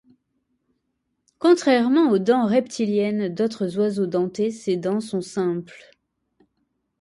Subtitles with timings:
[1.37, 5.93] Contrairement aux dents reptiliennes d'autres oiseaux dentés, ses dents sont simples.